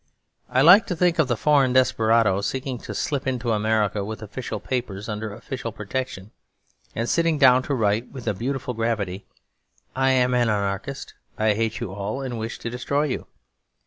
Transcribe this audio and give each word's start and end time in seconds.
I 0.49 0.63
like 0.63 0.87
to 0.87 0.95
think 0.95 1.19
of 1.19 1.27
the 1.27 1.37
foreign 1.37 1.73
desperado, 1.73 2.41
seeking 2.41 2.79
to 2.79 2.95
slip 2.95 3.27
into 3.27 3.51
America 3.51 4.03
with 4.03 4.23
official 4.23 4.59
papers 4.59 5.07
under 5.07 5.31
official 5.31 5.71
protection, 5.71 6.31
and 6.95 7.07
sitting 7.07 7.37
down 7.37 7.61
to 7.61 7.75
write 7.75 8.09
with 8.11 8.25
a 8.27 8.33
beautiful 8.33 8.73
gravity, 8.73 9.27
'I 9.95 10.09
am 10.09 10.33
an 10.33 10.49
anarchist. 10.49 11.13
I 11.37 11.53
hate 11.53 11.79
you 11.79 11.93
all 11.93 12.23
and 12.23 12.39
wish 12.39 12.57
to 12.61 12.69
destroy 12.71 13.03
you.' 13.03 13.27